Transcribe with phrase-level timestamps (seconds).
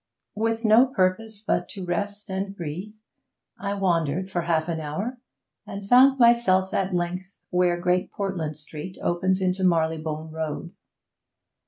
[0.33, 2.95] With no purpose but to rest and breathe,
[3.59, 5.19] I wandered for half an hour,
[5.67, 10.71] and found myself at length where Great Portland Street opens into Marylebone Road.